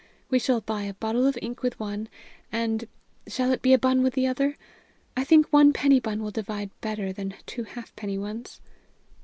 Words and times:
We 0.31 0.39
shall 0.39 0.61
buy 0.61 0.85
a 0.85 0.95
bottle 0.95 1.27
of 1.27 1.37
ink 1.43 1.61
with 1.61 1.79
one, 1.79 2.09
and 2.51 2.85
shall 3.27 3.51
it 3.51 3.61
be 3.61 3.71
a 3.71 3.77
bun 3.77 4.01
with 4.01 4.15
the 4.15 4.25
other? 4.25 4.57
I 5.15 5.23
think 5.23 5.47
one 5.53 5.73
penny 5.73 5.99
bun 5.99 6.23
will 6.23 6.31
divide 6.31 6.71
better 6.81 7.13
than 7.13 7.35
two 7.45 7.65
halfpenny 7.65 8.17
ones." 8.17 8.61